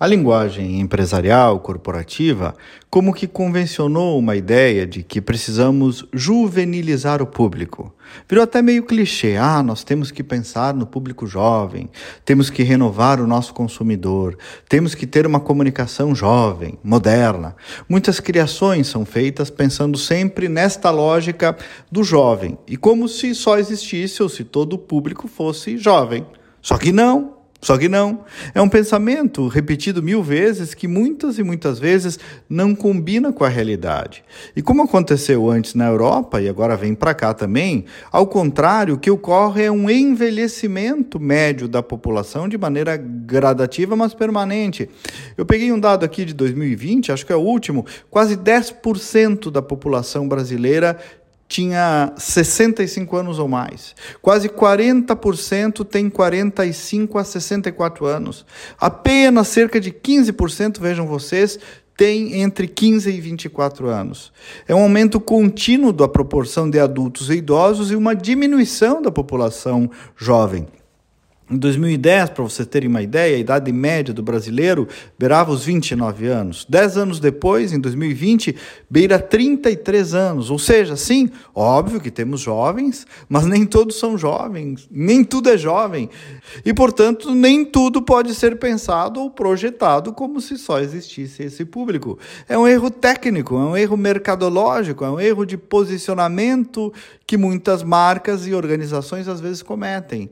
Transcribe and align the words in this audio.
A 0.00 0.06
linguagem 0.06 0.80
empresarial 0.80 1.60
corporativa 1.60 2.54
como 2.88 3.12
que 3.12 3.26
convencionou 3.26 4.18
uma 4.18 4.34
ideia 4.34 4.86
de 4.86 5.02
que 5.02 5.20
precisamos 5.20 6.06
juvenilizar 6.10 7.20
o 7.20 7.26
público. 7.26 7.94
Virou 8.26 8.42
até 8.42 8.62
meio 8.62 8.82
clichê. 8.84 9.36
Ah, 9.36 9.62
nós 9.62 9.84
temos 9.84 10.10
que 10.10 10.24
pensar 10.24 10.72
no 10.72 10.86
público 10.86 11.26
jovem, 11.26 11.90
temos 12.24 12.48
que 12.48 12.62
renovar 12.62 13.20
o 13.20 13.26
nosso 13.26 13.52
consumidor, 13.52 14.38
temos 14.66 14.94
que 14.94 15.06
ter 15.06 15.26
uma 15.26 15.38
comunicação 15.38 16.14
jovem, 16.14 16.78
moderna. 16.82 17.54
Muitas 17.86 18.20
criações 18.20 18.86
são 18.86 19.04
feitas 19.04 19.50
pensando 19.50 19.98
sempre 19.98 20.48
nesta 20.48 20.90
lógica 20.90 21.54
do 21.92 22.02
jovem 22.02 22.56
e 22.66 22.74
como 22.74 23.06
se 23.06 23.34
só 23.34 23.58
existisse 23.58 24.22
ou 24.22 24.30
se 24.30 24.44
todo 24.44 24.72
o 24.72 24.78
público 24.78 25.28
fosse 25.28 25.76
jovem. 25.76 26.26
Só 26.62 26.78
que 26.78 26.90
não. 26.90 27.39
Só 27.60 27.76
que 27.76 27.88
não. 27.88 28.24
É 28.54 28.60
um 28.60 28.68
pensamento 28.68 29.46
repetido 29.46 30.02
mil 30.02 30.22
vezes 30.22 30.72
que 30.72 30.88
muitas 30.88 31.38
e 31.38 31.42
muitas 31.42 31.78
vezes 31.78 32.18
não 32.48 32.74
combina 32.74 33.32
com 33.32 33.44
a 33.44 33.48
realidade. 33.48 34.24
E 34.56 34.62
como 34.62 34.82
aconteceu 34.82 35.50
antes 35.50 35.74
na 35.74 35.86
Europa 35.86 36.40
e 36.40 36.48
agora 36.48 36.76
vem 36.76 36.94
para 36.94 37.12
cá 37.12 37.34
também, 37.34 37.84
ao 38.10 38.26
contrário, 38.26 38.94
o 38.94 38.98
que 38.98 39.10
ocorre 39.10 39.64
é 39.64 39.70
um 39.70 39.90
envelhecimento 39.90 41.20
médio 41.20 41.68
da 41.68 41.82
população 41.82 42.48
de 42.48 42.56
maneira 42.56 42.96
gradativa, 42.96 43.94
mas 43.94 44.14
permanente. 44.14 44.88
Eu 45.36 45.44
peguei 45.44 45.70
um 45.70 45.78
dado 45.78 46.04
aqui 46.04 46.24
de 46.24 46.32
2020, 46.32 47.12
acho 47.12 47.26
que 47.26 47.32
é 47.32 47.36
o 47.36 47.40
último, 47.40 47.84
quase 48.08 48.36
10% 48.36 49.50
da 49.50 49.60
população 49.60 50.26
brasileira 50.26 50.98
tinha 51.50 52.12
65 52.16 53.16
anos 53.16 53.40
ou 53.40 53.48
mais. 53.48 53.96
Quase 54.22 54.48
40% 54.48 55.84
tem 55.84 56.08
45 56.08 57.18
a 57.18 57.24
64 57.24 58.06
anos. 58.06 58.46
Apenas 58.78 59.48
cerca 59.48 59.80
de 59.80 59.90
15%, 59.90 60.78
vejam 60.80 61.08
vocês, 61.08 61.58
tem 61.96 62.40
entre 62.40 62.68
15 62.68 63.10
e 63.10 63.20
24 63.20 63.88
anos. 63.88 64.32
É 64.68 64.74
um 64.76 64.82
aumento 64.82 65.18
contínuo 65.18 65.92
da 65.92 66.06
proporção 66.06 66.70
de 66.70 66.78
adultos 66.78 67.28
e 67.28 67.34
idosos 67.34 67.90
e 67.90 67.96
uma 67.96 68.14
diminuição 68.14 69.02
da 69.02 69.10
população 69.10 69.90
jovem. 70.16 70.68
Em 71.50 71.58
2010, 71.58 72.30
para 72.30 72.44
você 72.44 72.64
terem 72.64 72.88
uma 72.88 73.02
ideia, 73.02 73.34
a 73.34 73.40
idade 73.40 73.72
média 73.72 74.14
do 74.14 74.22
brasileiro 74.22 74.86
beirava 75.18 75.50
os 75.50 75.64
29 75.64 76.28
anos. 76.28 76.64
Dez 76.68 76.96
anos 76.96 77.18
depois, 77.18 77.72
em 77.72 77.80
2020, 77.80 78.54
beira 78.88 79.18
33 79.18 80.14
anos. 80.14 80.48
Ou 80.48 80.60
seja, 80.60 80.96
sim, 80.96 81.28
óbvio 81.52 82.00
que 82.00 82.08
temos 82.08 82.40
jovens, 82.40 83.04
mas 83.28 83.46
nem 83.46 83.66
todos 83.66 83.98
são 83.98 84.16
jovens, 84.16 84.86
nem 84.88 85.24
tudo 85.24 85.50
é 85.50 85.58
jovem. 85.58 86.08
E, 86.64 86.72
portanto, 86.72 87.34
nem 87.34 87.64
tudo 87.64 88.00
pode 88.00 88.32
ser 88.32 88.56
pensado 88.56 89.18
ou 89.18 89.28
projetado 89.28 90.12
como 90.12 90.40
se 90.40 90.56
só 90.56 90.78
existisse 90.78 91.42
esse 91.42 91.64
público. 91.64 92.16
É 92.48 92.56
um 92.56 92.68
erro 92.68 92.92
técnico, 92.92 93.56
é 93.56 93.64
um 93.64 93.76
erro 93.76 93.96
mercadológico, 93.96 95.04
é 95.04 95.10
um 95.10 95.18
erro 95.18 95.44
de 95.44 95.56
posicionamento 95.56 96.92
que 97.26 97.36
muitas 97.36 97.82
marcas 97.82 98.46
e 98.46 98.54
organizações 98.54 99.26
às 99.26 99.40
vezes 99.40 99.62
cometem 99.64 100.30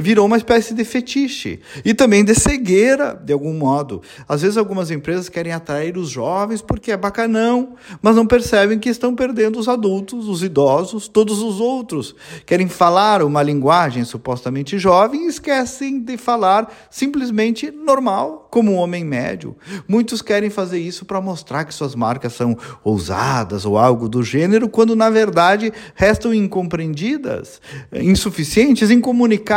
virou 0.00 0.26
uma 0.26 0.36
espécie 0.36 0.74
de 0.74 0.84
fetiche 0.84 1.60
e 1.84 1.94
também 1.94 2.24
de 2.24 2.34
cegueira, 2.34 3.14
de 3.14 3.32
algum 3.32 3.52
modo. 3.52 4.02
Às 4.28 4.42
vezes, 4.42 4.56
algumas 4.56 4.90
empresas 4.90 5.28
querem 5.28 5.52
atrair 5.52 5.96
os 5.96 6.08
jovens 6.08 6.60
porque 6.60 6.90
é 6.90 6.96
bacanão, 6.96 7.74
mas 8.02 8.16
não 8.16 8.26
percebem 8.26 8.78
que 8.78 8.88
estão 8.88 9.14
perdendo 9.14 9.58
os 9.58 9.68
adultos, 9.68 10.28
os 10.28 10.42
idosos, 10.42 11.08
todos 11.08 11.40
os 11.40 11.60
outros. 11.60 12.14
Querem 12.44 12.68
falar 12.68 13.22
uma 13.22 13.42
linguagem 13.42 14.04
supostamente 14.04 14.78
jovem 14.78 15.26
e 15.26 15.28
esquecem 15.28 16.00
de 16.00 16.16
falar 16.16 16.72
simplesmente 16.90 17.70
normal, 17.70 18.48
como 18.50 18.72
um 18.72 18.76
homem 18.76 19.04
médio. 19.04 19.56
Muitos 19.86 20.20
querem 20.20 20.50
fazer 20.50 20.80
isso 20.80 21.04
para 21.04 21.20
mostrar 21.20 21.64
que 21.64 21.72
suas 21.72 21.94
marcas 21.94 22.32
são 22.32 22.58
ousadas 22.82 23.64
ou 23.64 23.78
algo 23.78 24.08
do 24.08 24.22
gênero, 24.22 24.68
quando 24.68 24.96
na 24.96 25.08
verdade 25.08 25.72
restam 25.94 26.34
incompreendidas, 26.34 27.60
insuficientes, 27.92 28.90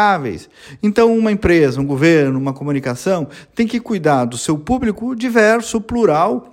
incomunicadas 0.03 0.49
então, 0.81 1.17
uma 1.17 1.31
empresa, 1.31 1.79
um 1.79 1.85
governo, 1.85 2.39
uma 2.39 2.53
comunicação 2.53 3.27
tem 3.55 3.65
que 3.65 3.79
cuidar 3.79 4.25
do 4.25 4.37
seu 4.37 4.57
público 4.57 5.15
diverso, 5.15 5.79
plural, 5.79 6.49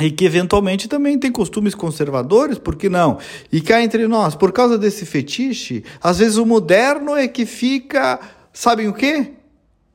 e 0.00 0.10
que 0.10 0.24
eventualmente 0.24 0.88
também 0.88 1.18
tem 1.18 1.30
costumes 1.30 1.74
conservadores, 1.74 2.58
por 2.58 2.74
que 2.74 2.88
não? 2.88 3.18
E 3.52 3.60
cá 3.60 3.82
entre 3.82 4.08
nós, 4.08 4.34
por 4.34 4.50
causa 4.50 4.78
desse 4.78 5.04
fetiche, 5.04 5.84
às 6.02 6.18
vezes 6.18 6.38
o 6.38 6.46
moderno 6.46 7.14
é 7.14 7.28
que 7.28 7.44
fica, 7.44 8.18
sabem 8.52 8.88
o 8.88 8.94
quê? 8.94 9.32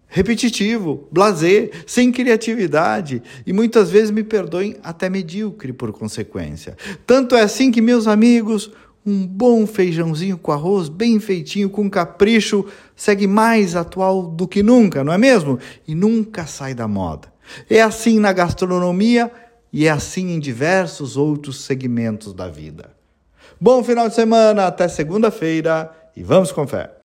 Repetitivo, 0.07 1.07
blazer, 1.11 1.71
sem 1.87 2.11
criatividade 2.11 3.21
e 3.45 3.51
muitas 3.51 3.89
vezes, 3.89 4.11
me 4.11 4.23
perdoem, 4.23 4.77
até 4.83 5.09
medíocre 5.09 5.73
por 5.73 5.91
consequência. 5.91 6.77
Tanto 7.05 7.35
é 7.35 7.41
assim 7.41 7.71
que, 7.71 7.81
meus 7.81 8.07
amigos, 8.07 8.71
um 9.05 9.25
bom 9.27 9.67
feijãozinho 9.67 10.37
com 10.37 10.51
arroz, 10.51 10.89
bem 10.89 11.19
feitinho, 11.19 11.69
com 11.69 11.89
capricho, 11.89 12.65
segue 12.95 13.27
mais 13.27 13.75
atual 13.75 14.23
do 14.23 14.47
que 14.47 14.63
nunca, 14.63 15.03
não 15.03 15.13
é 15.13 15.17
mesmo? 15.17 15.59
E 15.87 15.93
nunca 15.93 16.47
sai 16.47 16.73
da 16.73 16.87
moda. 16.87 17.31
É 17.69 17.81
assim 17.81 18.19
na 18.19 18.33
gastronomia 18.33 19.31
e 19.71 19.85
é 19.85 19.91
assim 19.91 20.31
em 20.31 20.39
diversos 20.39 21.15
outros 21.17 21.63
segmentos 21.63 22.33
da 22.33 22.47
vida. 22.47 22.91
Bom 23.61 23.83
final 23.83 24.09
de 24.09 24.15
semana, 24.15 24.65
até 24.65 24.87
segunda-feira 24.87 25.91
e 26.15 26.23
vamos 26.23 26.51
com 26.51 26.65
fé. 26.65 26.91